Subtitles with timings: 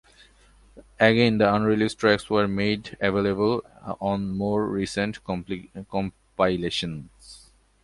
[0.99, 3.61] Again the unreleased tracks were made available
[4.01, 7.51] on more recent compilations.